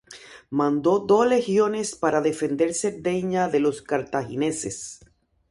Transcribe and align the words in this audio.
Mandó 0.49 0.97
dos 0.97 1.27
legiones 1.27 1.93
para 1.95 2.21
defender 2.21 2.73
Cerdeña 2.73 3.49
de 3.49 3.59
los 3.59 3.83
cartagineses. 3.83 5.01